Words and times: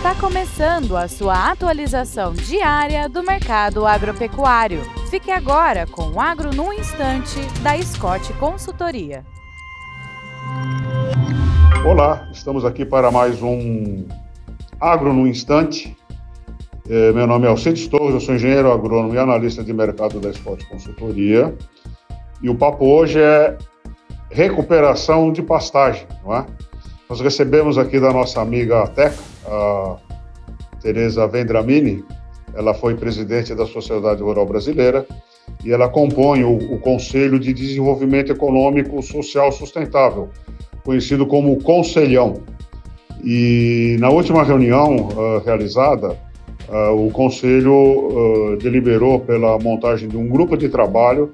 Está 0.00 0.14
começando 0.14 0.96
a 0.96 1.06
sua 1.06 1.50
atualização 1.50 2.32
diária 2.32 3.06
do 3.06 3.22
mercado 3.22 3.84
agropecuário. 3.84 4.80
Fique 5.10 5.30
agora 5.30 5.86
com 5.86 6.12
o 6.12 6.18
Agro 6.18 6.54
no 6.54 6.72
Instante, 6.72 7.38
da 7.62 7.76
Scott 7.82 8.32
Consultoria. 8.38 9.26
Olá, 11.86 12.26
estamos 12.32 12.64
aqui 12.64 12.86
para 12.86 13.10
mais 13.10 13.42
um 13.42 14.06
Agro 14.80 15.12
no 15.12 15.28
Instante. 15.28 15.94
É, 16.88 17.12
meu 17.12 17.26
nome 17.26 17.44
é 17.44 17.50
Alcides 17.50 17.86
Torres, 17.86 18.14
eu 18.14 18.20
sou 18.20 18.34
engenheiro 18.36 18.72
agrônomo 18.72 19.14
e 19.14 19.18
analista 19.18 19.62
de 19.62 19.74
mercado 19.74 20.18
da 20.18 20.32
Scott 20.32 20.66
Consultoria. 20.70 21.54
E 22.40 22.48
o 22.48 22.54
papo 22.54 22.86
hoje 22.86 23.20
é 23.20 23.58
recuperação 24.30 25.30
de 25.30 25.42
pastagem, 25.42 26.06
não 26.24 26.34
é? 26.34 26.46
Nós 27.06 27.20
recebemos 27.20 27.76
aqui 27.76 28.00
da 28.00 28.14
nossa 28.14 28.40
amiga 28.40 28.86
Teca, 28.86 29.29
a 29.46 29.96
Tereza 30.80 31.26
Vendramini, 31.26 32.04
ela 32.54 32.74
foi 32.74 32.94
presidente 32.94 33.54
da 33.54 33.66
Sociedade 33.66 34.22
Rural 34.22 34.46
Brasileira 34.46 35.06
e 35.64 35.72
ela 35.72 35.88
compõe 35.88 36.44
o, 36.44 36.56
o 36.56 36.78
Conselho 36.78 37.38
de 37.38 37.52
Desenvolvimento 37.52 38.32
Econômico 38.32 39.02
Social 39.02 39.52
Sustentável, 39.52 40.30
conhecido 40.84 41.26
como 41.26 41.60
Conselhão. 41.62 42.42
E 43.22 43.96
na 44.00 44.08
última 44.08 44.42
reunião 44.42 44.96
uh, 44.96 45.38
realizada, 45.44 46.16
uh, 46.68 47.06
o 47.06 47.10
Conselho 47.10 47.74
uh, 47.74 48.56
deliberou 48.56 49.20
pela 49.20 49.58
montagem 49.58 50.08
de 50.08 50.16
um 50.16 50.28
grupo 50.28 50.56
de 50.56 50.68
trabalho 50.68 51.32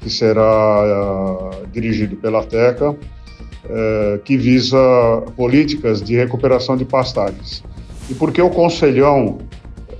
que 0.00 0.08
será 0.08 1.50
dirigido 1.70 2.16
pela 2.16 2.42
TECA, 2.44 2.96
eh, 3.70 4.20
que 4.24 4.36
visa 4.36 4.76
políticas 5.36 6.02
de 6.02 6.16
recuperação 6.16 6.76
de 6.76 6.84
pastagens. 6.84 7.62
E 8.10 8.14
por 8.14 8.32
que 8.32 8.42
o 8.42 8.50
Conselhão 8.50 9.38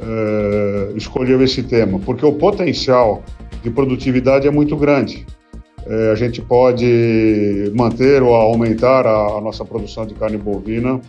eh, 0.01 0.93
escolheu 0.96 1.41
esse 1.41 1.63
tema? 1.63 2.01
Porque 2.01 2.27
o 2.27 2.33
potencial 2.33 3.23
de 3.63 3.71
produtividade 3.71 4.49
é 4.49 4.51
muito 4.51 4.77
grande. 4.77 5.24
Eh, 5.87 6.10
a 6.10 6.16
gente 6.16 6.43
pode 6.43 7.73
manter 7.77 8.21
ou 8.21 8.35
aumentar 8.35 9.07
a, 9.07 9.38
a 9.38 9.40
nossa 9.40 9.65
produção 9.65 10.05
de 10.07 10.15
carne 10.15 10.37
bovina 10.37 11.01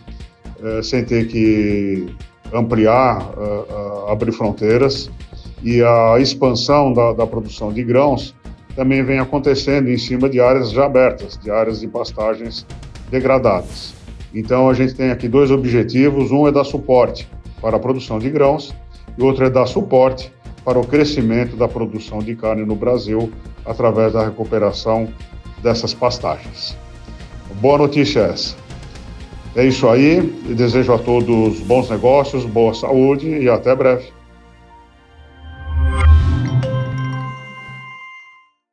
sem 0.82 1.04
ter 1.04 1.26
que 1.26 2.06
ampliar, 2.50 3.34
abrir 4.08 4.32
fronteiras. 4.32 5.10
E 5.62 5.82
a 5.82 6.18
expansão 6.18 6.90
da, 6.90 7.12
da 7.12 7.26
produção 7.26 7.70
de 7.70 7.82
grãos 7.82 8.34
também 8.74 9.02
vem 9.02 9.18
acontecendo 9.18 9.88
em 9.88 9.98
cima 9.98 10.28
de 10.28 10.40
áreas 10.40 10.70
já 10.70 10.86
abertas, 10.86 11.38
de 11.38 11.50
áreas 11.50 11.80
de 11.80 11.88
pastagens 11.88 12.66
degradadas. 13.10 13.94
Então 14.34 14.68
a 14.68 14.74
gente 14.74 14.94
tem 14.94 15.10
aqui 15.10 15.28
dois 15.28 15.50
objetivos, 15.50 16.32
um 16.32 16.48
é 16.48 16.52
dar 16.52 16.64
suporte 16.64 17.28
para 17.60 17.76
a 17.76 17.80
produção 17.80 18.18
de 18.18 18.28
grãos 18.28 18.74
e 19.16 19.22
outro 19.22 19.44
é 19.44 19.50
dar 19.50 19.66
suporte 19.66 20.32
para 20.64 20.78
o 20.78 20.86
crescimento 20.86 21.56
da 21.56 21.68
produção 21.68 22.18
de 22.18 22.34
carne 22.34 22.64
no 22.64 22.74
Brasil 22.74 23.30
através 23.64 24.12
da 24.12 24.24
recuperação 24.24 25.08
dessas 25.62 25.94
pastagens. 25.94 26.76
Boa 27.60 27.78
notícia 27.78 28.20
é 28.20 28.30
essa. 28.30 28.56
É 29.54 29.64
isso 29.64 29.88
aí, 29.88 30.20
desejo 30.48 30.92
a 30.92 30.98
todos 30.98 31.60
bons 31.60 31.88
negócios, 31.88 32.44
boa 32.44 32.74
saúde 32.74 33.28
e 33.28 33.48
até 33.48 33.74
breve. 33.74 34.12